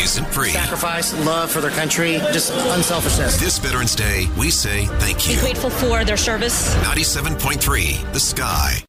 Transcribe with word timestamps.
isn't 0.00 0.26
free. 0.26 0.50
Sacrifice, 0.50 1.12
love 1.24 1.50
for 1.50 1.60
their 1.60 1.70
country, 1.70 2.18
just 2.32 2.52
unselfishness. 2.52 3.38
This 3.38 3.58
Veterans 3.58 3.94
Day, 3.94 4.28
we 4.38 4.50
say 4.50 4.86
thank 4.98 5.28
you. 5.28 5.34
Be 5.36 5.40
grateful 5.40 5.70
for 5.70 6.04
their 6.04 6.16
service. 6.16 6.74
97.3, 6.76 8.12
The 8.12 8.20
Sky. 8.20 8.84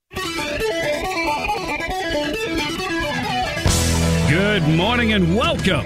Good 4.30 4.64
morning 4.64 5.14
and 5.14 5.36
welcome. 5.36 5.86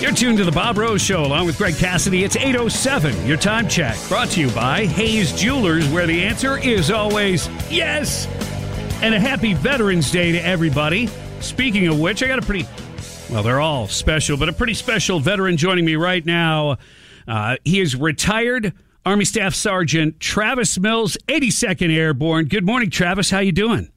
You're 0.00 0.12
tuned 0.12 0.38
to 0.38 0.44
the 0.44 0.52
Bob 0.52 0.78
Rose 0.78 1.02
Show 1.02 1.24
along 1.24 1.46
with 1.46 1.56
Greg 1.58 1.76
Cassidy. 1.76 2.24
It's 2.24 2.36
807, 2.36 3.26
your 3.26 3.36
time 3.36 3.68
check. 3.68 3.96
Brought 4.08 4.28
to 4.30 4.40
you 4.40 4.50
by 4.50 4.86
Hayes 4.86 5.32
Jewelers, 5.32 5.88
where 5.88 6.06
the 6.06 6.22
answer 6.22 6.58
is 6.58 6.90
always 6.90 7.48
yes. 7.70 8.26
And 9.02 9.14
a 9.14 9.20
happy 9.20 9.54
Veterans 9.54 10.10
Day 10.10 10.32
to 10.32 10.38
everybody. 10.38 11.08
Speaking 11.40 11.86
of 11.86 11.98
which, 11.98 12.22
I 12.22 12.28
got 12.28 12.38
a 12.38 12.42
pretty, 12.42 12.66
well, 13.30 13.42
they're 13.44 13.60
all 13.60 13.86
special, 13.86 14.36
but 14.36 14.48
a 14.48 14.52
pretty 14.52 14.74
special 14.74 15.20
veteran 15.20 15.56
joining 15.56 15.84
me 15.84 15.94
right 15.94 16.24
now. 16.26 16.78
Uh, 17.28 17.56
he 17.64 17.80
is 17.80 17.94
retired 17.94 18.72
Army 19.06 19.24
Staff 19.24 19.54
Sergeant 19.54 20.18
Travis 20.18 20.78
Mills, 20.80 21.16
82nd 21.28 21.94
Airborne. 21.94 22.46
Good 22.46 22.66
morning, 22.66 22.90
Travis. 22.90 23.30
How 23.30 23.38
you 23.38 23.52
doing? 23.52 23.90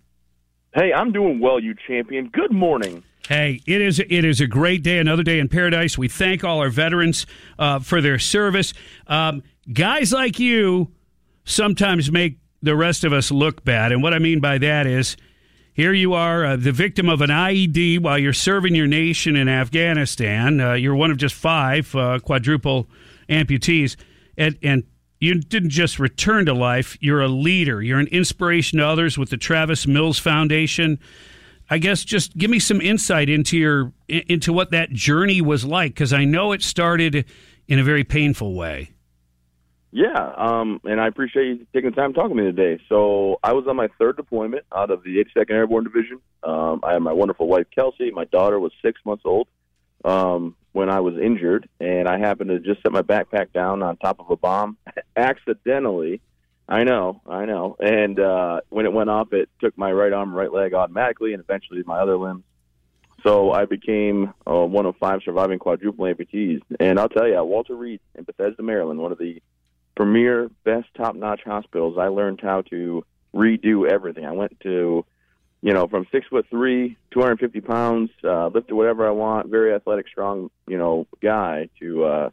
Hey, 0.76 0.94
I'm 0.94 1.12
doing 1.12 1.40
well, 1.40 1.60
you 1.60 1.76
champion. 1.88 2.30
Good 2.30 2.52
morning. 2.52 3.04
Hey, 3.28 3.62
it 3.66 3.82
is 3.82 4.00
it 4.00 4.26
is 4.26 4.42
a 4.42 4.48
great 4.48 4.84
day, 4.84 5.00
another 5.00 5.24
day 5.24 5.40
in 5.40 5.48
paradise. 5.48 5.98
We 5.98 6.10
thank 6.10 6.44
all 6.44 6.60
our 6.60 6.70
veterans 6.70 7.26
uh, 7.58 7.80
for 7.80 8.02
their 8.02 8.20
service. 8.20 8.74
Um, 9.08 9.44
guys 9.72 10.12
like 10.12 10.40
you 10.40 10.92
sometimes 11.46 12.12
make 12.12 12.38
the 12.62 12.76
rest 12.76 13.04
of 13.04 13.14
us 13.14 13.32
look 13.32 13.64
bad, 13.64 13.92
and 13.92 14.04
what 14.04 14.14
I 14.14 14.20
mean 14.20 14.42
by 14.42 14.58
that 14.60 14.86
is, 14.86 15.16
here 15.74 15.94
you 15.94 16.14
are, 16.14 16.46
uh, 16.46 16.56
the 16.56 16.72
victim 16.72 17.10
of 17.10 17.22
an 17.22 17.32
IED 17.32 18.00
while 18.00 18.20
you're 18.20 18.32
serving 18.32 18.76
your 18.76 18.88
nation 18.88 19.36
in 19.36 19.50
Afghanistan. 19.50 20.62
Uh, 20.62 20.74
you're 20.74 20.96
one 20.96 21.10
of 21.10 21.18
just 21.18 21.34
five 21.34 21.94
uh, 21.96 22.20
quadruple 22.20 22.88
amputees, 23.28 23.96
and 24.38 24.58
and 24.62 24.84
you 25.20 25.36
didn't 25.36 25.72
just 25.72 26.00
return 26.00 26.46
to 26.46 26.54
life. 26.54 26.96
You're 27.02 27.22
a 27.22 27.28
leader. 27.28 27.82
You're 27.82 28.00
an 28.00 28.08
inspiration 28.08 28.80
to 28.80 28.86
others 28.86 29.18
with 29.18 29.32
the 29.32 29.38
Travis 29.38 29.88
Mills 29.88 30.20
Foundation. 30.20 31.00
I 31.70 31.80
guess 31.80 32.04
just 32.04 32.38
give 32.38 32.52
me 32.52 32.60
some 32.60 32.80
insight 32.80 33.30
into 33.30 33.58
your 33.58 33.94
into 34.08 34.54
what 34.54 34.70
that 34.72 34.92
journey 34.92 35.42
was 35.42 35.66
like 35.66 35.94
because 35.94 36.14
I 36.14 36.24
know 36.24 36.52
it 36.52 36.62
started 36.62 37.26
in 37.68 37.80
a 37.80 37.84
very 37.84 38.04
painful 38.04 38.54
way. 38.54 38.93
Yeah, 39.96 40.34
um, 40.38 40.82
and 40.86 41.00
I 41.00 41.06
appreciate 41.06 41.46
you 41.46 41.68
taking 41.72 41.92
the 41.92 41.96
time 41.96 42.14
to 42.14 42.20
talk 42.20 42.30
to 42.30 42.36
me 42.36 42.42
today. 42.42 42.82
So 42.90 43.38
I 43.44 43.54
was 43.54 43.68
on 43.68 43.76
my 43.76 43.90
third 44.00 44.18
deployment 44.18 44.66
out 44.76 44.90
of 44.90 45.04
the 45.04 45.24
82nd 45.24 45.52
Airborne 45.52 45.84
Division. 45.84 46.20
Um, 46.42 46.80
I 46.82 46.94
had 46.94 47.04
my 47.04 47.14
wonderful 47.14 47.48
wife 47.48 47.68
Kelsey. 47.76 48.10
My 48.10 48.26
daughter 48.26 48.60
was 48.60 48.72
six 48.82 49.00
months 49.06 49.22
old 49.24 49.48
um, 50.04 50.56
when 50.72 50.90
I 50.90 51.02
was 51.02 51.16
injured, 51.20 51.70
and 51.80 52.08
I 52.08 52.18
happened 52.18 52.50
to 52.50 52.60
just 52.60 52.82
set 52.82 52.92
my 52.92 53.04
backpack 53.04 53.54
down 53.54 53.84
on 53.84 53.98
top 53.98 54.20
of 54.20 54.32
a 54.32 54.36
bomb 54.36 54.78
accidentally. 55.16 56.22
I 56.68 56.86
know, 56.86 57.22
I 57.28 57.46
know. 57.46 57.76
And 57.80 58.20
uh, 58.20 58.62
when 58.70 58.88
it 58.88 58.94
went 58.94 59.12
off, 59.12 59.32
it 59.32 59.48
took 59.62 59.78
my 59.78 59.92
right 59.92 60.12
arm, 60.12 60.34
right 60.34 60.52
leg 60.52 60.74
automatically, 60.74 61.34
and 61.34 61.44
eventually 61.44 61.84
my 61.86 62.00
other 62.00 62.18
limbs. 62.18 62.46
So 63.22 63.52
I 63.52 63.66
became 63.66 64.34
uh, 64.48 64.66
one 64.66 64.88
of 64.88 64.96
five 64.98 65.20
surviving 65.24 65.60
quadruple 65.60 66.06
amputees. 66.06 66.62
And 66.80 67.00
I'll 67.00 67.10
tell 67.10 67.28
you, 67.28 67.44
Walter 67.44 67.76
Reed 67.76 68.00
in 68.16 68.24
Bethesda, 68.24 68.64
Maryland, 68.64 69.00
one 69.00 69.12
of 69.12 69.20
the 69.20 69.40
premier, 69.96 70.50
best, 70.64 70.88
top-notch 70.96 71.42
hospitals, 71.46 71.98
I 71.98 72.08
learned 72.08 72.42
how 72.42 72.62
to 72.64 73.06
redo 73.34 73.90
everything. 73.90 74.26
I 74.26 74.32
went 74.32 74.60
to, 74.62 75.06
you 75.62 75.74
know, 75.74 75.88
from 75.88 76.06
six 76.12 76.28
foot 76.28 76.46
three, 76.50 76.98
250 77.12 77.62
pounds, 77.62 78.10
uh, 78.24 78.48
lifted 78.48 78.74
whatever 78.74 79.08
I 79.08 79.12
want, 79.12 79.50
very 79.50 79.74
athletic, 79.74 80.08
strong, 80.08 80.50
you 80.68 80.78
know, 80.78 81.08
guy, 81.22 81.70
to 81.80 82.06
uh, 82.06 82.30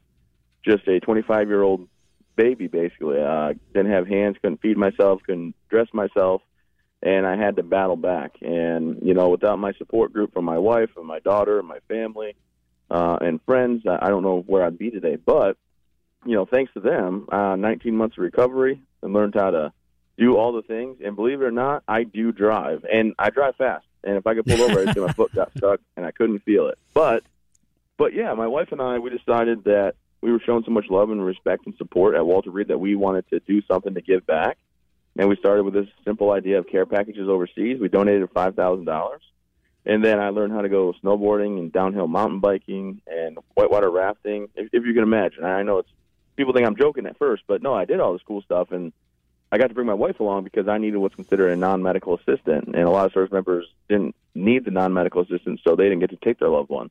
just 0.64 0.86
a 0.88 1.00
25 1.00 1.48
year 1.48 1.62
old 1.62 1.88
baby 2.36 2.66
basically. 2.69 3.20
Uh, 3.20 3.55
didn't 3.75 3.92
have 3.92 4.06
hands, 4.06 4.36
couldn't 4.41 4.61
feed 4.61 4.76
myself, 4.76 5.20
couldn't 5.26 5.54
dress 5.69 5.88
myself, 5.93 6.43
and 7.03 7.26
I 7.26 7.37
had 7.37 7.56
to 7.56 7.62
battle 7.62 7.97
back. 7.97 8.37
And 8.41 9.00
you 9.03 9.15
know, 9.15 9.28
without 9.28 9.59
my 9.59 9.72
support 9.75 10.12
group 10.12 10.32
from 10.32 10.44
my 10.44 10.59
wife 10.59 10.91
and 10.97 11.06
my 11.06 11.20
daughter 11.20 11.59
and 11.59 11.69
my 11.69 11.78
family 11.88 12.37
uh, 12.91 13.19
and 13.20 13.41
friends, 13.44 13.84
I 13.87 14.09
don't 14.09 14.22
know 14.22 14.43
where 14.47 14.65
I'd 14.65 14.78
be 14.78 14.91
today. 14.91 15.16
But 15.16 15.56
you 16.25 16.34
know, 16.34 16.44
thanks 16.44 16.72
to 16.75 16.81
them, 16.81 17.26
uh, 17.31 17.56
19 17.56 17.97
months 17.97 18.16
of 18.16 18.22
recovery 18.22 18.81
and 19.03 19.12
learned 19.12 19.34
how 19.34 19.50
to 19.50 19.72
do 20.19 20.36
all 20.36 20.53
the 20.53 20.62
things. 20.62 20.98
And 21.04 21.16
believe 21.16 21.41
it 21.41 21.44
or 21.44 21.50
not, 21.50 21.82
I 21.88 22.04
do 22.04 22.32
drive, 22.32 22.84
and 22.91 23.14
I 23.19 23.31
drive 23.31 23.56
fast. 23.56 23.86
And 24.04 24.16
if 24.16 24.26
I 24.26 24.34
could 24.34 24.47
pull 24.47 24.62
over, 24.62 24.81
I'd 24.81 24.94
say 24.94 25.00
my 25.00 25.12
foot 25.14 25.34
got 25.34 25.50
stuck 25.56 25.81
and 25.97 26.06
I 26.06 26.10
couldn't 26.10 26.41
feel 26.41 26.69
it. 26.69 26.78
But, 26.94 27.22
but 27.98 28.14
yeah, 28.14 28.32
my 28.34 28.47
wife 28.47 28.72
and 28.72 28.81
I, 28.81 28.98
we 28.98 29.10
decided 29.10 29.64
that 29.64 29.94
we 30.22 30.32
were 30.32 30.41
shown 30.41 30.64
so 30.64 30.70
much 30.70 30.86
love 30.91 31.10
and 31.10 31.25
respect 31.25 31.66
and 31.66 31.75
support 31.76 32.14
at 32.14 32.25
Walter 32.25 32.50
Reed 32.50 32.69
that 32.69 32.78
we 32.78 32.94
wanted 32.94 33.28
to 33.31 33.41
do 33.41 33.62
something 33.62 33.94
to 33.94 34.00
give 34.00 34.26
back. 34.26 34.58
And 35.19 35.28
we 35.28 35.37
started 35.37 35.64
with 35.64 35.75
this 35.75 35.88
simple 36.04 36.31
idea 36.31 36.58
of 36.58 36.69
care 36.69 36.87
packages 36.87 37.28
overseas. 37.28 37.78
We 37.81 37.88
donated 37.88 38.28
five 38.32 38.54
thousand 38.54 38.84
dollars, 38.84 39.22
and 39.84 40.04
then 40.04 40.20
I 40.20 40.28
learned 40.28 40.52
how 40.52 40.62
to 40.62 40.69
go 40.69 40.94
snowboarding 41.02 41.58
and 41.58 41.72
downhill 41.72 42.06
mountain 42.06 42.38
biking 42.38 43.02
and 43.06 43.37
whitewater 43.54 43.91
rafting. 43.91 44.48
If, 44.54 44.69
if 44.72 44.84
you 44.84 44.94
can 44.94 45.02
imagine, 45.02 45.44
I 45.44 45.62
know 45.62 45.78
it's 45.78 45.91
people 46.40 46.54
think 46.54 46.66
I'm 46.66 46.76
joking 46.76 47.04
at 47.04 47.18
first, 47.18 47.42
but 47.46 47.62
no, 47.62 47.74
I 47.74 47.84
did 47.84 48.00
all 48.00 48.14
this 48.14 48.22
cool 48.26 48.40
stuff, 48.40 48.72
and 48.72 48.94
I 49.52 49.58
got 49.58 49.66
to 49.66 49.74
bring 49.74 49.86
my 49.86 49.92
wife 49.92 50.20
along 50.20 50.44
because 50.44 50.68
I 50.68 50.78
needed 50.78 50.96
what's 50.96 51.14
considered 51.14 51.50
a 51.50 51.56
non-medical 51.56 52.16
assistant, 52.16 52.68
and 52.68 52.76
a 52.76 52.90
lot 52.90 53.04
of 53.04 53.12
service 53.12 53.30
members 53.30 53.66
didn't 53.90 54.16
need 54.34 54.64
the 54.64 54.70
non-medical 54.70 55.20
assistant, 55.20 55.60
so 55.62 55.76
they 55.76 55.84
didn't 55.84 56.00
get 56.00 56.10
to 56.10 56.16
take 56.16 56.38
their 56.38 56.48
loved 56.48 56.70
one. 56.70 56.90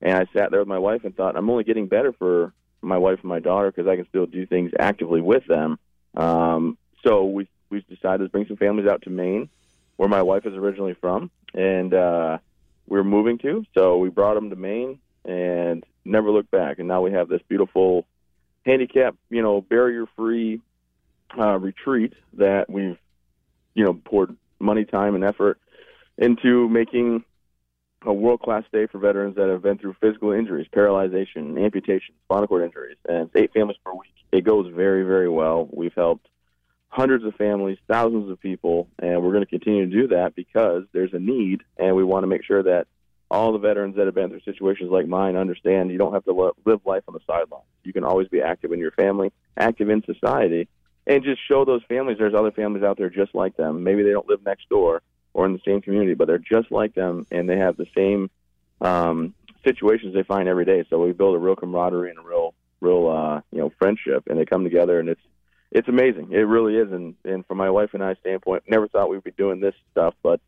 And 0.00 0.14
I 0.14 0.24
sat 0.32 0.50
there 0.50 0.60
with 0.60 0.68
my 0.68 0.78
wife 0.78 1.04
and 1.04 1.14
thought, 1.14 1.36
I'm 1.36 1.50
only 1.50 1.64
getting 1.64 1.88
better 1.88 2.12
for 2.12 2.54
my 2.80 2.96
wife 2.96 3.18
and 3.20 3.28
my 3.28 3.40
daughter 3.40 3.70
because 3.70 3.86
I 3.86 3.96
can 3.96 4.08
still 4.08 4.24
do 4.24 4.46
things 4.46 4.72
actively 4.78 5.20
with 5.20 5.44
them. 5.46 5.78
Um, 6.14 6.78
so 7.04 7.26
we 7.26 7.48
we 7.68 7.84
decided 7.90 8.24
to 8.24 8.30
bring 8.30 8.46
some 8.46 8.56
families 8.56 8.86
out 8.86 9.02
to 9.02 9.10
Maine, 9.10 9.50
where 9.96 10.08
my 10.08 10.22
wife 10.22 10.46
is 10.46 10.54
originally 10.54 10.94
from, 10.94 11.30
and 11.52 11.92
uh, 11.92 12.38
we're 12.86 13.04
moving 13.04 13.36
to. 13.38 13.66
So 13.76 13.98
we 13.98 14.08
brought 14.08 14.34
them 14.34 14.48
to 14.50 14.56
Maine 14.56 15.00
and 15.26 15.84
never 16.04 16.30
looked 16.30 16.50
back. 16.50 16.78
And 16.78 16.88
now 16.88 17.02
we 17.02 17.12
have 17.12 17.28
this 17.28 17.42
beautiful 17.48 18.06
handicap, 18.66 19.16
you 19.30 19.40
know, 19.40 19.60
barrier-free 19.62 20.60
uh, 21.38 21.58
retreat 21.58 22.12
that 22.34 22.68
we've, 22.68 22.98
you 23.74 23.84
know, 23.84 23.94
poured 23.94 24.36
money, 24.58 24.84
time, 24.84 25.14
and 25.14 25.24
effort 25.24 25.58
into 26.18 26.68
making 26.68 27.24
a 28.04 28.12
world 28.12 28.40
class 28.40 28.64
day 28.72 28.86
for 28.86 28.98
veterans 28.98 29.36
that 29.36 29.48
have 29.48 29.62
been 29.62 29.78
through 29.78 29.96
physical 30.00 30.32
injuries, 30.32 30.66
paralyzation, 30.74 31.62
amputation, 31.64 32.14
spinal 32.24 32.46
cord 32.46 32.64
injuries, 32.64 32.96
and 33.08 33.30
eight 33.34 33.52
families 33.52 33.78
per 33.84 33.92
week. 33.92 34.14
It 34.32 34.44
goes 34.44 34.72
very, 34.74 35.02
very 35.02 35.28
well. 35.28 35.68
We've 35.72 35.94
helped 35.94 36.28
hundreds 36.88 37.24
of 37.24 37.34
families, 37.34 37.78
thousands 37.88 38.30
of 38.30 38.40
people, 38.40 38.88
and 38.98 39.22
we're 39.22 39.32
going 39.32 39.44
to 39.44 39.50
continue 39.50 39.86
to 39.86 39.92
do 39.92 40.08
that 40.08 40.34
because 40.34 40.84
there's 40.92 41.12
a 41.14 41.18
need, 41.18 41.62
and 41.76 41.96
we 41.96 42.04
want 42.04 42.22
to 42.22 42.28
make 42.28 42.44
sure 42.44 42.62
that 42.62 42.86
all 43.30 43.52
the 43.52 43.58
veterans 43.58 43.96
that 43.96 44.06
have 44.06 44.14
been 44.14 44.30
through 44.30 44.40
situations 44.40 44.90
like 44.90 45.06
mine 45.06 45.36
understand 45.36 45.90
you 45.90 45.98
don't 45.98 46.12
have 46.12 46.24
to 46.24 46.52
live 46.64 46.80
life 46.84 47.02
on 47.08 47.14
the 47.14 47.20
sidelines. 47.26 47.64
You 47.82 47.92
can 47.92 48.04
always 48.04 48.28
be 48.28 48.40
active 48.40 48.72
in 48.72 48.78
your 48.78 48.92
family, 48.92 49.32
active 49.56 49.90
in 49.90 50.04
society, 50.04 50.68
and 51.06 51.22
just 51.24 51.40
show 51.46 51.64
those 51.64 51.82
families 51.88 52.18
there's 52.18 52.34
other 52.34 52.52
families 52.52 52.82
out 52.82 52.98
there 52.98 53.10
just 53.10 53.34
like 53.34 53.56
them. 53.56 53.82
Maybe 53.82 54.02
they 54.02 54.10
don't 54.10 54.28
live 54.28 54.44
next 54.44 54.68
door, 54.68 55.02
or 55.36 55.44
in 55.44 55.52
the 55.52 55.60
same 55.66 55.82
community, 55.82 56.14
but 56.14 56.26
they're 56.26 56.38
just 56.38 56.72
like 56.72 56.94
them 56.94 57.26
and 57.30 57.46
they 57.46 57.58
have 57.58 57.76
the 57.76 57.86
same 57.94 58.30
um, 58.80 59.34
situations 59.64 60.14
they 60.14 60.22
find 60.22 60.48
every 60.48 60.64
day. 60.64 60.84
So 60.88 60.98
we 60.98 61.12
build 61.12 61.36
a 61.36 61.38
real 61.38 61.54
camaraderie 61.54 62.08
and 62.08 62.18
a 62.18 62.22
real, 62.22 62.54
real, 62.80 63.08
uh, 63.08 63.40
you 63.52 63.58
know, 63.58 63.70
friendship, 63.78 64.24
and 64.28 64.38
they 64.38 64.46
come 64.46 64.64
together, 64.64 64.98
and 64.98 65.10
it's 65.10 65.20
it's 65.70 65.88
amazing. 65.88 66.32
It 66.32 66.46
really 66.46 66.76
is. 66.76 66.90
And 66.90 67.16
and 67.24 67.44
from 67.46 67.58
my 67.58 67.68
wife 67.68 67.90
and 67.92 68.02
I 68.02 68.14
standpoint, 68.14 68.64
never 68.66 68.88
thought 68.88 69.10
we'd 69.10 69.24
be 69.24 69.30
doing 69.32 69.60
this 69.60 69.74
stuff, 69.92 70.14
but 70.22 70.40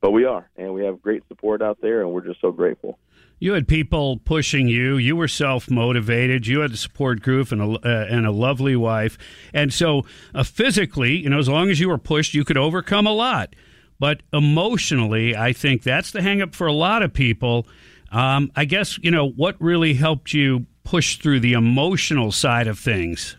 but 0.00 0.10
we 0.10 0.24
are, 0.24 0.48
and 0.56 0.74
we 0.74 0.84
have 0.84 1.02
great 1.02 1.22
support 1.28 1.62
out 1.62 1.78
there, 1.80 2.00
and 2.00 2.12
we're 2.12 2.26
just 2.26 2.40
so 2.40 2.52
grateful. 2.52 2.98
You 3.40 3.52
had 3.52 3.68
people 3.68 4.18
pushing 4.18 4.66
you. 4.66 4.96
You 4.96 5.14
were 5.14 5.28
self 5.28 5.70
motivated. 5.70 6.46
You 6.46 6.60
had 6.60 6.72
a 6.72 6.76
support 6.76 7.22
group 7.22 7.52
and 7.52 7.62
a, 7.62 7.88
uh, 7.88 8.06
and 8.10 8.26
a 8.26 8.32
lovely 8.32 8.74
wife. 8.74 9.16
And 9.54 9.72
so, 9.72 10.04
uh, 10.34 10.42
physically, 10.42 11.16
you 11.16 11.30
know, 11.30 11.38
as 11.38 11.48
long 11.48 11.70
as 11.70 11.78
you 11.78 11.88
were 11.88 11.98
pushed, 11.98 12.34
you 12.34 12.44
could 12.44 12.56
overcome 12.56 13.06
a 13.06 13.12
lot. 13.12 13.54
But 14.00 14.22
emotionally, 14.32 15.36
I 15.36 15.52
think 15.52 15.82
that's 15.82 16.10
the 16.10 16.20
hangup 16.20 16.54
for 16.54 16.66
a 16.66 16.72
lot 16.72 17.02
of 17.02 17.12
people. 17.12 17.66
Um, 18.10 18.50
I 18.56 18.64
guess, 18.64 18.98
you 19.02 19.10
know, 19.10 19.28
what 19.28 19.60
really 19.60 19.94
helped 19.94 20.32
you 20.32 20.66
push 20.84 21.18
through 21.18 21.40
the 21.40 21.52
emotional 21.52 22.32
side 22.32 22.66
of 22.66 22.78
things? 22.78 23.36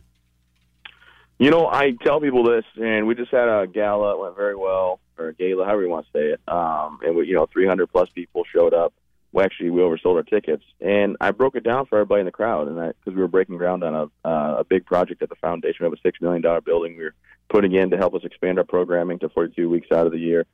You 1.39 1.50
know, 1.50 1.67
I 1.67 1.91
tell 2.03 2.19
people 2.19 2.44
this, 2.44 2.65
and 2.75 3.07
we 3.07 3.15
just 3.15 3.31
had 3.31 3.47
a 3.47 3.65
gala. 3.65 4.13
It 4.13 4.19
went 4.19 4.35
very 4.35 4.55
well, 4.55 5.00
or 5.19 5.30
a 5.30 5.33
gala, 5.33 5.66
however 5.66 5.83
you 5.83 5.89
want 5.89 6.06
to 6.06 6.12
say 6.12 6.25
it. 6.27 6.42
Um, 6.48 7.00
and 7.04 7.16
we, 7.16 7.27
you 7.27 7.36
know, 7.36 7.45
300 7.45 7.88
plus 7.88 8.10
people 8.10 8.44
showed 8.51 8.74
up. 8.74 8.94
We 9.31 9.44
actually, 9.44 9.69
we 9.69 9.81
oversold 9.81 10.16
our 10.16 10.24
tickets, 10.24 10.63
and 10.81 11.16
I 11.21 11.30
broke 11.30 11.56
it 11.56 11.63
down 11.63 11.86
for 11.86 11.98
everybody 12.00 12.21
in 12.21 12.25
the 12.25 12.31
crowd, 12.31 12.68
and 12.68 12.77
because 12.77 13.16
we 13.16 13.21
were 13.21 13.27
breaking 13.27 13.57
ground 13.57 13.83
on 13.83 13.94
a 13.94 14.27
uh, 14.27 14.56
a 14.60 14.63
big 14.63 14.88
project 14.88 15.21
at 15.21 15.30
the 15.30 15.36
foundation. 15.36 15.86
of 15.86 15.94
a 15.94 15.98
six 15.98 16.19
million 16.19 16.42
dollar 16.42 16.62
building 16.62 16.98
we 16.98 17.04
were 17.04 17.13
putting 17.48 17.74
in 17.74 17.92
to 17.92 17.98
help 17.98 18.16
us 18.16 18.24
expand 18.24 18.57
our 18.57 18.63
programming 18.63 19.19
to 19.19 19.30
42 19.30 19.69
weeks 19.69 19.92
out 19.92 20.07
of 20.07 20.12
the 20.12 20.19
year. 20.19 20.48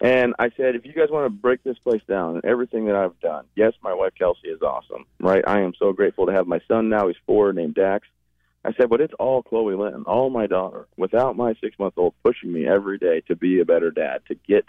And 0.00 0.34
I 0.38 0.50
said, 0.56 0.74
if 0.74 0.84
you 0.84 0.92
guys 0.92 1.08
want 1.10 1.24
to 1.24 1.30
break 1.30 1.62
this 1.64 1.78
place 1.78 2.02
down 2.06 2.34
and 2.34 2.44
everything 2.44 2.86
that 2.86 2.96
I've 2.96 3.18
done, 3.20 3.46
yes, 3.54 3.72
my 3.82 3.94
wife 3.94 4.12
Kelsey 4.18 4.48
is 4.48 4.60
awesome, 4.60 5.06
right? 5.20 5.42
I 5.46 5.60
am 5.60 5.72
so 5.78 5.92
grateful 5.92 6.26
to 6.26 6.32
have 6.32 6.46
my 6.46 6.60
son 6.68 6.88
now. 6.88 7.06
He's 7.06 7.16
four, 7.26 7.52
named 7.52 7.74
Dax. 7.76 8.06
I 8.66 8.72
said, 8.72 8.90
but 8.90 9.00
it's 9.00 9.14
all 9.20 9.44
Chloe 9.44 9.76
Lynn, 9.76 10.02
all 10.06 10.28
my 10.28 10.48
daughter, 10.48 10.88
without 10.96 11.36
my 11.36 11.54
six 11.60 11.78
month 11.78 11.94
old 11.96 12.14
pushing 12.24 12.52
me 12.52 12.66
every 12.66 12.98
day 12.98 13.20
to 13.28 13.36
be 13.36 13.60
a 13.60 13.64
better 13.64 13.92
dad, 13.92 14.22
to 14.26 14.34
get 14.34 14.64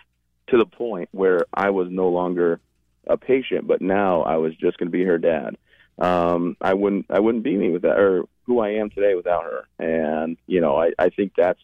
to 0.47 0.57
the 0.57 0.67
point 0.67 1.09
where 1.11 1.45
I 1.51 1.71
was 1.71 1.87
no 1.89 2.09
longer 2.09 2.59
a 3.07 3.17
patient, 3.17 3.65
but 3.65 3.81
now 3.81 4.21
I 4.21 4.37
was 4.37 4.55
just 4.55 4.77
going 4.77 4.87
to 4.87 4.97
be 4.97 5.03
her 5.05 5.17
dad. 5.17 5.57
Um, 5.97 6.57
I 6.61 6.75
wouldn't, 6.75 7.07
I 7.09 7.19
wouldn't 7.19 7.43
be 7.43 7.57
me 7.57 7.71
without, 7.71 7.97
or 7.97 8.25
who 8.45 8.59
I 8.59 8.73
am 8.73 8.91
today 8.91 9.15
without 9.15 9.45
her. 9.45 9.67
And 9.79 10.37
you 10.45 10.61
know, 10.61 10.79
I, 10.79 10.91
I 10.99 11.09
think 11.09 11.33
that's 11.35 11.61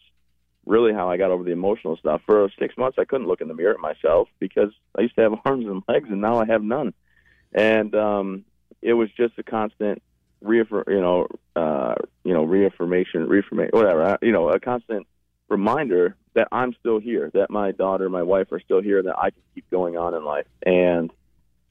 really 0.66 0.92
how 0.92 1.12
I 1.12 1.18
got 1.18 1.30
over 1.30 1.44
the 1.44 1.52
emotional 1.52 1.98
stuff. 1.98 2.22
For 2.26 2.50
six 2.58 2.76
months, 2.78 2.98
I 2.98 3.06
couldn't 3.06 3.28
look 3.28 3.42
in 3.42 3.48
the 3.48 3.54
mirror 3.54 3.76
at 3.76 3.80
myself 3.80 4.28
because 4.40 4.72
I 4.98 5.02
used 5.02 5.16
to 5.18 5.22
have 5.22 5.34
arms 5.46 5.68
and 5.68 5.84
legs, 5.88 6.10
and 6.10 6.22
now 6.22 6.40
I 6.40 6.48
have 6.48 6.64
none. 6.64 6.96
And 7.54 7.94
um, 7.94 8.46
it 8.82 8.94
was 8.94 9.10
just 9.12 9.38
a 9.38 9.44
constant 9.44 10.02
reaffirm, 10.44 10.84
you 10.88 11.02
know, 11.02 11.28
uh, 11.56 11.96
you 12.24 12.34
know, 12.34 12.44
reaffirmation, 12.44 13.28
reaffirmation, 13.28 13.72
whatever. 13.72 14.18
You 14.22 14.32
know, 14.32 14.50
a 14.50 14.60
constant 14.60 15.08
reminder 15.50 16.16
that 16.36 16.48
I'm 16.52 16.74
still 16.80 17.00
here, 17.00 17.32
that 17.34 17.50
my 17.50 17.72
daughter, 17.72 18.10
my 18.10 18.24
wife 18.24 18.52
are 18.52 18.60
still 18.60 18.82
here, 18.82 19.02
that 19.04 19.18
I 19.18 19.30
can 19.32 19.42
keep 19.56 19.70
going 19.70 19.98
on 19.98 20.14
in 20.14 20.24
life. 20.24 20.48
And 20.66 21.12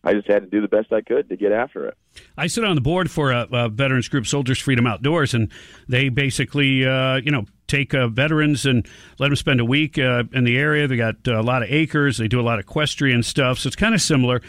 I 0.04 0.14
just 0.14 0.26
had 0.28 0.42
to 0.42 0.48
do 0.48 0.60
the 0.60 0.68
best 0.68 0.92
I 0.92 1.00
could 1.00 1.28
to 1.28 1.36
get 1.36 1.52
after 1.52 1.86
it. 1.86 1.96
I 2.36 2.46
sit 2.48 2.64
on 2.64 2.74
the 2.74 2.80
board 2.80 3.10
for 3.10 3.30
a, 3.30 3.46
a 3.52 3.68
veterans 3.68 4.08
group, 4.08 4.26
Soldiers 4.26 4.58
Freedom 4.58 4.86
Outdoors, 4.86 5.34
and 5.34 5.50
they 5.88 6.08
basically, 6.08 6.86
uh, 6.86 7.16
you 7.16 7.30
know, 7.30 7.44
take 7.68 7.94
uh, 7.94 8.08
veterans 8.08 8.66
and 8.66 8.86
let 9.18 9.28
them 9.28 9.36
spend 9.36 9.60
a 9.60 9.64
week 9.64 9.98
uh, 9.98 10.24
in 10.32 10.44
the 10.44 10.58
area. 10.58 10.86
They 10.86 10.96
got 10.96 11.16
uh, 11.26 11.40
a 11.40 11.42
lot 11.42 11.62
of 11.62 11.70
acres. 11.70 12.18
They 12.18 12.28
do 12.28 12.40
a 12.40 12.42
lot 12.42 12.58
of 12.58 12.64
equestrian 12.64 13.22
stuff, 13.22 13.60
so 13.60 13.68
it's 13.68 13.76
kind 13.76 13.94
of 13.94 14.02
similar. 14.02 14.42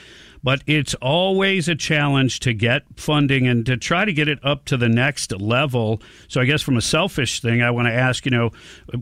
But 0.44 0.62
it's 0.68 0.94
always 0.96 1.70
a 1.70 1.76
challenge 1.76 2.42
to 2.42 2.54
get 2.54 2.84
funding 2.98 3.48
and 3.48 3.66
to 3.66 3.78
try 3.78 4.04
to 4.04 4.12
get 4.12 4.28
it 4.28 4.40
up 4.44 4.66
to 4.66 4.78
the 4.78 4.90
next 4.90 5.32
level. 5.40 6.02
So 6.28 6.42
I 6.42 6.46
guess 6.46 6.62
from 6.62 6.76
a 6.76 6.82
selfish 6.82 7.40
thing, 7.40 7.62
I 7.62 7.72
want 7.72 7.88
to 7.88 7.94
ask, 7.94 8.26
you 8.26 8.32
know, 8.32 8.52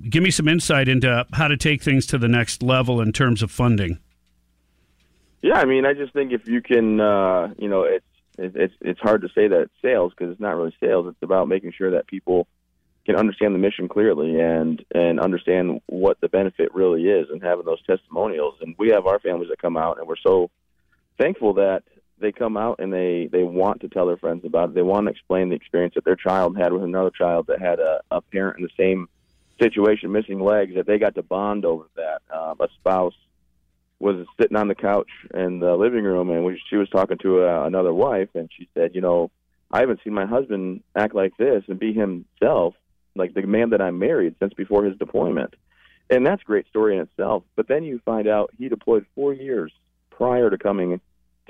give 0.09 0.21
me 0.21 0.29
some 0.29 0.47
insight 0.47 0.87
into 0.87 1.25
how 1.33 1.47
to 1.47 1.57
take 1.57 1.81
things 1.81 2.05
to 2.07 2.19
the 2.19 2.27
next 2.27 2.61
level 2.61 3.01
in 3.01 3.11
terms 3.11 3.41
of 3.41 3.49
funding. 3.49 3.97
Yeah, 5.41 5.55
I 5.55 5.65
mean, 5.65 5.85
I 5.85 5.93
just 5.93 6.13
think 6.13 6.31
if 6.31 6.47
you 6.47 6.61
can, 6.61 6.99
uh, 6.99 7.53
you 7.57 7.67
know, 7.67 7.83
it's 7.83 8.05
it's 8.37 8.73
it's 8.81 8.99
hard 8.99 9.21
to 9.21 9.29
say 9.29 9.47
that 9.47 9.61
it's 9.61 9.73
sales 9.81 10.13
because 10.15 10.31
it's 10.31 10.41
not 10.41 10.55
really 10.55 10.75
sales. 10.79 11.07
It's 11.07 11.23
about 11.23 11.47
making 11.47 11.73
sure 11.75 11.91
that 11.91 12.07
people 12.07 12.47
can 13.05 13.15
understand 13.15 13.55
the 13.55 13.59
mission 13.59 13.87
clearly 13.87 14.39
and 14.39 14.83
and 14.93 15.19
understand 15.19 15.81
what 15.87 16.21
the 16.21 16.29
benefit 16.29 16.73
really 16.75 17.05
is, 17.05 17.27
and 17.31 17.41
having 17.41 17.65
those 17.65 17.81
testimonials. 17.83 18.55
And 18.61 18.75
we 18.77 18.89
have 18.89 19.07
our 19.07 19.19
families 19.19 19.49
that 19.49 19.59
come 19.59 19.77
out, 19.77 19.97
and 19.97 20.07
we're 20.07 20.15
so 20.23 20.51
thankful 21.21 21.53
that 21.53 21.83
they 22.19 22.31
come 22.31 22.57
out 22.57 22.79
and 22.79 22.93
they 22.93 23.27
they 23.31 23.43
want 23.43 23.81
to 23.81 23.89
tell 23.89 24.07
their 24.07 24.17
friends 24.17 24.45
about 24.45 24.69
it. 24.69 24.75
They 24.75 24.81
want 24.81 25.07
to 25.07 25.11
explain 25.11 25.49
the 25.49 25.55
experience 25.55 25.95
that 25.95 26.05
their 26.05 26.15
child 26.15 26.57
had 26.57 26.73
with 26.73 26.83
another 26.83 27.11
child 27.11 27.47
that 27.47 27.59
had 27.59 27.79
a, 27.79 28.01
a 28.11 28.21
parent 28.21 28.57
in 28.57 28.63
the 28.63 28.69
same 28.77 29.07
situation, 29.59 30.11
missing 30.11 30.39
legs, 30.39 30.75
that 30.75 30.87
they 30.87 30.97
got 30.97 31.15
to 31.15 31.23
bond 31.23 31.65
over 31.65 31.85
that. 31.95 32.21
Um, 32.35 32.57
a 32.59 32.67
spouse 32.79 33.13
was 33.99 34.25
sitting 34.39 34.57
on 34.57 34.67
the 34.67 34.75
couch 34.75 35.09
in 35.33 35.59
the 35.59 35.75
living 35.75 36.03
room, 36.03 36.31
and 36.31 36.43
we, 36.43 36.59
she 36.69 36.75
was 36.75 36.89
talking 36.89 37.19
to 37.19 37.47
uh, 37.47 37.65
another 37.65 37.93
wife, 37.93 38.29
and 38.33 38.49
she 38.55 38.67
said, 38.73 38.95
"You 38.95 39.01
know, 39.01 39.31
I 39.71 39.79
haven't 39.79 39.99
seen 40.03 40.13
my 40.13 40.25
husband 40.25 40.83
act 40.95 41.13
like 41.13 41.37
this 41.37 41.63
and 41.67 41.79
be 41.79 41.93
himself, 41.93 42.75
like 43.15 43.33
the 43.33 43.43
man 43.43 43.71
that 43.71 43.81
I 43.81 43.91
married 43.91 44.35
since 44.39 44.53
before 44.53 44.85
his 44.85 44.97
deployment." 44.97 45.53
And 46.09 46.25
that's 46.25 46.41
a 46.41 46.45
great 46.45 46.67
story 46.67 46.97
in 46.97 47.01
itself. 47.03 47.43
But 47.55 47.67
then 47.69 47.83
you 47.83 48.01
find 48.03 48.27
out 48.27 48.51
he 48.57 48.67
deployed 48.67 49.05
four 49.15 49.33
years 49.33 49.71
prior 50.09 50.49
to 50.49 50.57
coming 50.57 50.99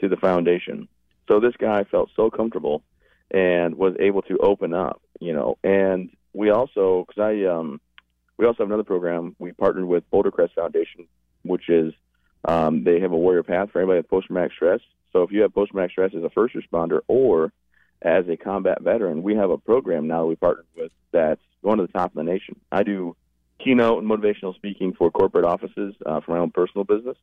to 0.02 0.10
the 0.10 0.18
foundation. 0.18 0.88
So 1.28 1.40
this 1.40 1.56
guy 1.58 1.84
felt 1.86 2.10
so 2.16 2.30
comfortable 2.30 2.84
and 3.32 3.76
was 3.76 3.96
able 4.00 4.22
to 4.24 4.38
open 4.40 4.74
up, 4.74 5.02
you 5.20 5.34
know. 5.34 5.58
And 5.64 6.10
we 6.34 6.50
also, 6.50 7.06
because 7.08 7.22
I, 7.22 7.46
um, 7.46 7.80
we 8.38 8.46
also 8.46 8.64
have 8.64 8.70
another 8.70 8.84
program. 8.84 9.36
We 9.40 9.54
partnered 9.54 9.86
with 9.86 10.10
Boulder 10.12 10.32
Crest 10.32 10.56
Foundation, 10.56 11.08
which 11.44 11.70
is 11.70 11.94
um, 12.46 12.84
they 12.84 13.00
have 13.00 13.12
a 13.12 13.18
warrior 13.18 13.44
path 13.44 13.70
for 13.72 13.80
anybody 13.80 14.00
with 14.00 14.10
post 14.10 14.28
traumatic 14.28 14.52
stress. 14.54 14.82
So 15.14 15.24
if 15.24 15.32
you 15.32 15.42
have 15.42 15.54
post 15.54 15.72
traumatic 15.72 15.92
stress 15.92 16.12
as 16.16 16.24
a 16.24 16.30
first 16.30 16.56
responder 16.56 17.02
or 17.08 17.54
as 18.02 18.28
a 18.28 18.36
combat 18.36 18.82
veteran, 18.82 19.24
we 19.24 19.36
have 19.36 19.52
a 19.52 19.58
program 19.58 20.08
now 20.08 20.22
that 20.22 20.28
we 20.28 20.36
partnered 20.36 20.66
with 20.76 20.92
that's 21.12 21.42
going 21.64 21.78
to 21.78 21.86
the 21.86 21.94
top 21.94 22.12
of 22.12 22.16
the 22.16 22.24
nation. 22.24 22.60
I 22.72 22.84
do 22.84 23.16
keynote 23.60 24.02
and 24.02 24.12
motivational 24.12 24.56
speaking 24.56 24.94
for 24.94 25.12
corporate 25.12 25.46
offices 25.46 25.94
uh, 26.06 26.22
for 26.22 26.32
my 26.32 26.40
own 26.40 26.52
personal 26.52 26.84
business, 26.84 27.18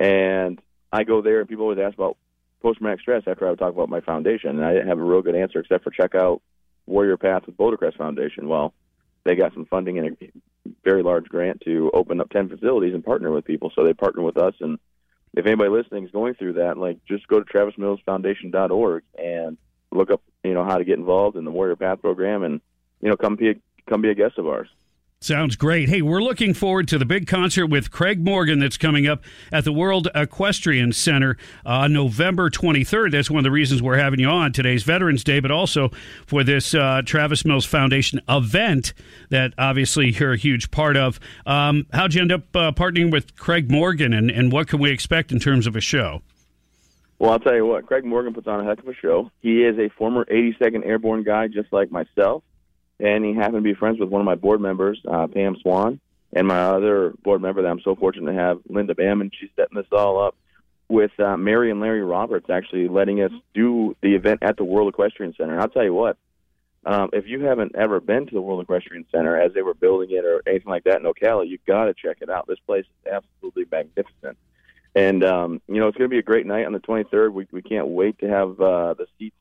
and 0.00 0.60
I 0.92 1.04
go 1.04 1.22
there 1.22 1.40
and 1.40 1.48
people 1.48 1.64
always 1.64 1.78
ask 1.78 1.94
about 1.94 2.16
post 2.62 2.78
traumatic 2.78 3.00
stress 3.00 3.22
after 3.26 3.46
I 3.46 3.50
would 3.50 3.58
talk 3.58 3.72
about 3.72 3.88
my 3.88 4.00
foundation, 4.00 4.50
and 4.50 4.64
I 4.64 4.72
didn't 4.72 4.88
have 4.88 4.98
a 4.98 5.04
real 5.04 5.22
good 5.22 5.36
answer 5.36 5.60
except 5.60 5.84
for 5.84 5.90
check 5.90 6.14
out 6.14 6.42
Warrior 6.86 7.16
Path 7.16 7.46
with 7.46 7.56
Boulder 7.56 7.76
Crest 7.76 7.96
Foundation. 7.96 8.48
Well, 8.48 8.72
they 9.24 9.36
got 9.36 9.52
some 9.52 9.66
funding 9.66 9.98
and 9.98 10.16
a 10.20 10.28
very 10.84 11.02
large 11.02 11.26
grant 11.26 11.60
to 11.62 11.90
open 11.92 12.20
up 12.20 12.30
10 12.30 12.48
facilities 12.48 12.94
and 12.94 13.04
partner 13.04 13.30
with 13.30 13.44
people. 13.44 13.70
So 13.74 13.84
they 13.84 13.92
partner 13.92 14.22
with 14.22 14.38
us. 14.38 14.54
And 14.60 14.78
if 15.34 15.44
anybody 15.46 15.70
listening 15.70 16.04
is 16.04 16.10
going 16.10 16.34
through 16.34 16.54
that, 16.54 16.78
like 16.78 17.04
just 17.04 17.28
go 17.28 17.40
to 17.40 17.44
travismillsfoundation.org 17.44 19.02
and 19.18 19.58
look 19.92 20.10
up, 20.10 20.22
you 20.42 20.54
know, 20.54 20.64
how 20.64 20.78
to 20.78 20.84
get 20.84 20.98
involved 20.98 21.36
in 21.36 21.44
the 21.44 21.50
Warrior 21.50 21.76
Path 21.76 22.00
program 22.00 22.42
and, 22.42 22.60
you 23.00 23.10
know, 23.10 23.16
come 23.16 23.36
be 23.36 23.50
a, 23.50 23.54
come 23.88 24.00
be 24.00 24.10
a 24.10 24.14
guest 24.14 24.38
of 24.38 24.46
ours. 24.46 24.68
Sounds 25.20 25.56
great. 25.56 25.88
Hey, 25.88 26.00
we're 26.00 26.22
looking 26.22 26.54
forward 26.54 26.86
to 26.88 26.98
the 26.98 27.04
big 27.04 27.26
concert 27.26 27.66
with 27.66 27.90
Craig 27.90 28.24
Morgan 28.24 28.60
that's 28.60 28.76
coming 28.76 29.08
up 29.08 29.24
at 29.50 29.64
the 29.64 29.72
World 29.72 30.06
Equestrian 30.14 30.92
Center 30.92 31.36
on 31.66 31.84
uh, 31.84 31.88
November 31.88 32.48
23rd. 32.48 33.10
That's 33.10 33.28
one 33.28 33.38
of 33.38 33.44
the 33.44 33.50
reasons 33.50 33.82
we're 33.82 33.96
having 33.96 34.20
you 34.20 34.28
on 34.28 34.52
today's 34.52 34.84
Veterans 34.84 35.24
Day, 35.24 35.40
but 35.40 35.50
also 35.50 35.90
for 36.24 36.44
this 36.44 36.72
uh, 36.72 37.02
Travis 37.04 37.44
Mills 37.44 37.64
Foundation 37.64 38.20
event 38.28 38.94
that 39.30 39.54
obviously 39.58 40.10
you're 40.10 40.34
a 40.34 40.36
huge 40.36 40.70
part 40.70 40.96
of. 40.96 41.18
Um, 41.46 41.86
how'd 41.92 42.14
you 42.14 42.22
end 42.22 42.30
up 42.30 42.54
uh, 42.54 42.70
partnering 42.70 43.10
with 43.10 43.34
Craig 43.34 43.68
Morgan, 43.68 44.12
and, 44.12 44.30
and 44.30 44.52
what 44.52 44.68
can 44.68 44.78
we 44.78 44.92
expect 44.92 45.32
in 45.32 45.40
terms 45.40 45.66
of 45.66 45.74
a 45.74 45.80
show? 45.80 46.22
Well, 47.18 47.32
I'll 47.32 47.40
tell 47.40 47.56
you 47.56 47.66
what, 47.66 47.86
Craig 47.86 48.04
Morgan 48.04 48.34
puts 48.34 48.46
on 48.46 48.60
a 48.60 48.64
heck 48.64 48.78
of 48.78 48.86
a 48.86 48.94
show. 48.94 49.32
He 49.40 49.64
is 49.64 49.80
a 49.80 49.88
former 49.88 50.24
82nd 50.26 50.86
Airborne 50.86 51.24
guy, 51.24 51.48
just 51.48 51.72
like 51.72 51.90
myself 51.90 52.44
and 53.00 53.24
he 53.24 53.34
happened 53.34 53.56
to 53.56 53.60
be 53.62 53.74
friends 53.74 53.98
with 54.00 54.08
one 54.08 54.20
of 54.20 54.24
my 54.24 54.34
board 54.34 54.60
members, 54.60 55.00
uh, 55.08 55.26
Pam 55.26 55.56
Swan, 55.60 56.00
and 56.32 56.46
my 56.46 56.60
other 56.60 57.14
board 57.22 57.40
member 57.40 57.62
that 57.62 57.68
I'm 57.68 57.80
so 57.80 57.94
fortunate 57.94 58.32
to 58.32 58.38
have, 58.38 58.60
Linda 58.68 58.94
Bam, 58.94 59.30
she's 59.38 59.50
setting 59.56 59.76
this 59.76 59.86
all 59.92 60.20
up 60.20 60.36
with 60.88 61.10
uh, 61.20 61.36
Mary 61.36 61.70
and 61.70 61.80
Larry 61.80 62.02
Roberts 62.02 62.48
actually 62.50 62.88
letting 62.88 63.20
us 63.20 63.32
do 63.54 63.96
the 64.02 64.14
event 64.14 64.42
at 64.42 64.56
the 64.56 64.64
World 64.64 64.88
Equestrian 64.88 65.34
Center. 65.36 65.52
And 65.52 65.60
I'll 65.60 65.68
tell 65.68 65.84
you 65.84 65.94
what, 65.94 66.16
um, 66.86 67.10
if 67.12 67.26
you 67.26 67.44
haven't 67.44 67.76
ever 67.76 68.00
been 68.00 68.26
to 68.26 68.34
the 68.34 68.40
World 68.40 68.62
Equestrian 68.62 69.04
Center 69.12 69.38
as 69.38 69.52
they 69.52 69.62
were 69.62 69.74
building 69.74 70.10
it 70.10 70.24
or 70.24 70.42
anything 70.46 70.70
like 70.70 70.84
that 70.84 71.00
in 71.00 71.02
Ocala, 71.02 71.46
you've 71.46 71.64
got 71.66 71.84
to 71.84 71.94
check 71.94 72.18
it 72.20 72.30
out. 72.30 72.46
This 72.46 72.58
place 72.66 72.84
is 72.84 73.12
absolutely 73.12 73.66
magnificent. 73.70 74.38
And, 74.94 75.22
um, 75.22 75.60
you 75.68 75.78
know, 75.80 75.88
it's 75.88 75.98
going 75.98 76.08
to 76.08 76.14
be 76.14 76.18
a 76.18 76.22
great 76.22 76.46
night 76.46 76.64
on 76.64 76.72
the 76.72 76.80
23rd. 76.80 77.32
We, 77.32 77.46
we 77.52 77.62
can't 77.62 77.88
wait 77.88 78.18
to 78.20 78.28
have 78.28 78.60
uh, 78.60 78.94
the 78.94 79.06
seats 79.18 79.36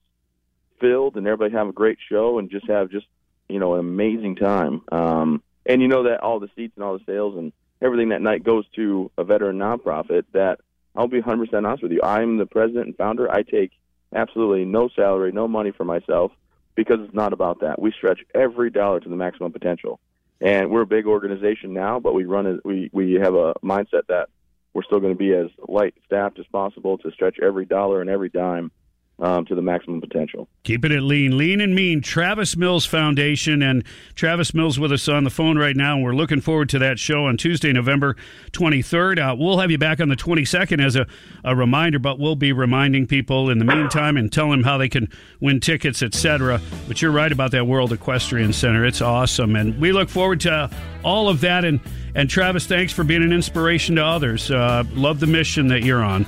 filled 0.80 1.16
and 1.16 1.26
everybody 1.26 1.54
have 1.54 1.70
a 1.70 1.74
great 1.74 1.98
show 2.10 2.38
and 2.38 2.50
just 2.52 2.68
have 2.68 2.90
just 2.92 3.08
you 3.50 3.60
know, 3.60 3.74
an 3.74 3.80
amazing 3.80 4.36
time. 4.36 4.82
Um, 4.92 5.44
and 5.66 5.82
you 5.82 5.88
know 5.88 6.04
that 6.04 6.22
all 6.22 6.39
the 6.39 6.50
seats 6.56 6.74
and 6.75 6.84
all 6.84 6.98
the 6.98 7.04
sales 7.06 7.38
and 7.38 7.51
everything 7.82 8.10
that 8.10 8.22
night 8.22 8.44
goes 8.44 8.66
to 8.75 9.12
a 9.18 9.24
veteran 9.24 9.58
nonprofit 9.58 10.24
that 10.34 10.60
I'll 10.96 11.08
be 11.08 11.22
100% 11.22 11.54
honest 11.54 11.84
with 11.84 11.92
you. 11.92 12.01
I'm 12.04 12.38
the 12.38 12.46
president 12.46 12.88
and 12.88 12.98
founder. 12.98 13.32
I 13.32 13.44
take 13.44 13.72
absolutely 14.16 14.66
no 14.66 14.89
salary, 14.96 15.32
no 15.32 15.48
money 15.48 15.72
for 15.72 15.84
myself 15.84 16.32
because 16.75 16.98
it's 17.01 17.13
not 17.13 17.34
about 17.34 17.62
that. 17.62 17.80
We 17.80 17.92
stretch 17.92 18.20
every 18.34 18.70
dollar 18.70 19.00
to 19.00 19.10
the 19.10 19.16
maximum 19.16 19.51
potential. 19.51 20.00
And 20.39 20.70
we're 20.70 20.82
a 20.82 20.88
big 20.88 21.08
organization 21.08 21.74
now, 21.74 22.00
but 22.00 22.13
we 22.13 22.25
run 22.25 22.46
it, 22.46 22.66
we 22.66 22.89
we 22.94 23.13
have 23.13 23.34
a 23.34 23.56
mindset 23.63 24.06
that 24.08 24.30
we're 24.74 24.84
still 24.84 25.00
going 25.00 25.13
to 25.13 25.18
be 25.18 25.34
as 25.34 25.48
light 25.68 25.96
staffed 26.06 26.38
as 26.38 26.46
possible 26.51 27.00
to 27.00 27.12
stretch 27.12 27.38
every 27.42 27.66
dollar 27.66 28.01
and 28.01 28.10
every 28.10 28.30
dime 28.30 28.72
um, 29.20 29.46
to 29.46 29.56
the 29.56 29.62
maximum 29.62 30.00
potential. 30.00 30.48
Keeping 30.64 30.92
it 30.92 31.02
lean, 31.02 31.38
lean 31.38 31.60
and 31.60 31.74
mean. 31.74 32.02
Travis 32.02 32.56
Mills 32.56 32.86
Foundation 32.86 33.62
and 33.62 33.84
Travis 34.16 34.54
Mills 34.54 34.80
with 34.80 34.92
us 34.92 35.08
on 35.08 35.24
the 35.24 35.30
phone 35.30 35.58
right 35.58 35.76
now, 35.76 35.96
and 35.96 36.04
we're 36.04 36.14
looking 36.14 36.42
forward 36.42 36.70
to 36.70 36.80
that 36.80 37.00
show 37.00 37.26
on 37.26 37.38
Tuesday, 37.38 37.74
November 37.74 38.16
23rd. 38.52 39.18
Uh, 39.20 39.36
we'll 39.36 39.60
have 39.60 39.72
you 39.72 39.78
back 39.78 40.00
on 40.00 40.10
the 40.10 40.16
22nd 40.16 40.86
as 40.86 40.96
a, 40.96 41.08
a 41.44 41.56
reminder, 41.56 41.98
but 41.98 42.20
we'll 42.20 42.36
be 42.36 42.52
reminding 42.52 43.08
people 43.08 43.50
in 43.50 43.58
the 43.58 43.66
meantime 43.66 44.18
and 44.18 44.32
tell 44.32 44.52
them 44.52 44.64
how 44.64 44.78
they 44.78 44.90
can 44.90 45.10
win 45.40 45.60
tickets, 45.60 46.04
etc. 46.04 46.62
But 46.88 47.02
you're 47.02 47.12
right 47.12 47.32
about 47.32 47.52
that 47.52 47.66
World 47.66 47.92
Equestrian 47.94 48.54
Center; 48.54 48.86
it's 48.86 49.02
awesome, 49.02 49.56
and 49.56 49.80
we 49.80 49.92
look 49.92 50.10
forward 50.10 50.42
to 50.42 50.70
all 51.04 51.28
of 51.28 51.42
that. 51.42 51.66
And 51.66 51.80
and 52.14 52.30
Travis, 52.30 52.68
thanks 52.68 52.94
for 52.94 53.04
being 53.04 53.24
an 53.24 53.34
inspiration 53.34 53.96
to 53.96 54.06
others. 54.06 54.52
Uh, 54.52 54.84
love 54.94 55.20
the 55.20 55.28
mission 55.28 55.68
that 55.68 55.84
you're 55.84 56.04
on. 56.04 56.26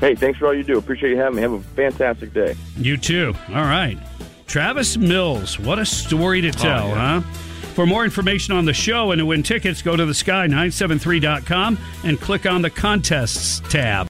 Hey, 0.00 0.14
thanks 0.14 0.38
for 0.38 0.46
all 0.46 0.54
you 0.54 0.64
do. 0.64 0.78
Appreciate 0.78 1.10
you 1.10 1.18
having 1.18 1.36
me. 1.36 1.42
Have 1.42 1.52
a 1.52 1.60
fantastic 1.60 2.32
day. 2.32 2.56
You 2.76 2.96
too. 2.96 3.34
All 3.50 3.62
right. 3.62 3.98
Travis 4.46 4.96
Mills, 4.96 5.60
what 5.60 5.78
a 5.78 5.86
story 5.86 6.40
to 6.40 6.48
oh, 6.48 6.52
tell, 6.52 6.86
oh, 6.86 6.88
yeah. 6.88 7.20
huh? 7.20 7.30
For 7.74 7.86
more 7.86 8.04
information 8.04 8.54
on 8.54 8.64
the 8.64 8.74
show 8.74 9.12
and 9.12 9.20
to 9.20 9.26
win 9.26 9.42
tickets, 9.44 9.80
go 9.80 9.96
to 9.96 10.04
thesky973.com 10.04 11.78
and 12.04 12.20
click 12.20 12.46
on 12.46 12.62
the 12.62 12.70
contests 12.70 13.60
tab. 13.70 13.98